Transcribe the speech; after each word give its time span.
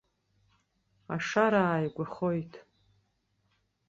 Ашара 1.15 1.61
ааигәахоит. 1.67 2.53